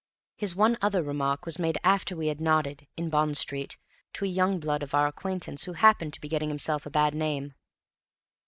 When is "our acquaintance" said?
4.95-5.65